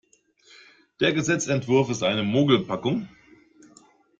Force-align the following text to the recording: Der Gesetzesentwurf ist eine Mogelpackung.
Der 0.99 1.13
Gesetzesentwurf 1.13 1.91
ist 1.91 2.01
eine 2.01 2.23
Mogelpackung. 2.23 3.07